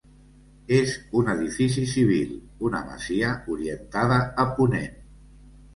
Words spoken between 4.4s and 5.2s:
a ponent.